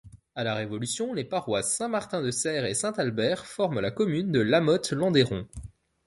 À 0.33 0.43
la 0.43 0.55
Révolution, 0.55 1.13
les 1.13 1.23
paroisses 1.23 1.75
Saint-Martin-de-Serres 1.75 2.65
et 2.65 2.73
Saint-Albert 2.73 3.45
forment 3.45 3.81
la 3.81 3.91
commune 3.91 4.31
de 4.31 4.39
Lamothe-Landerron. 4.39 5.45